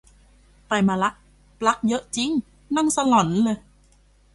[0.67, 1.09] ไปมาละ
[1.59, 2.31] ปลั๊กเยอะจริง
[2.75, 3.57] นั่งสลอนเลย